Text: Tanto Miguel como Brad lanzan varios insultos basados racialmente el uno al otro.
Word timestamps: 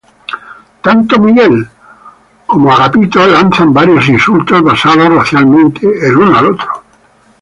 Tanto 0.83 1.19
Miguel 1.19 1.69
como 2.47 2.69
Brad 2.75 2.95
lanzan 2.95 3.71
varios 3.71 4.09
insultos 4.09 4.59
basados 4.63 5.13
racialmente 5.13 5.85
el 6.07 6.17
uno 6.17 6.35
al 6.39 6.45
otro. 6.53 6.83